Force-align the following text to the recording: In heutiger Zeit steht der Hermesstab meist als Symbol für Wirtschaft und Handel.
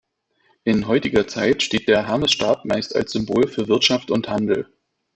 In 0.63 0.87
heutiger 0.87 1.27
Zeit 1.27 1.61
steht 1.61 1.87
der 1.87 2.07
Hermesstab 2.07 2.65
meist 2.65 2.95
als 2.95 3.11
Symbol 3.11 3.47
für 3.47 3.67
Wirtschaft 3.67 4.09
und 4.09 4.27
Handel. 4.29 4.67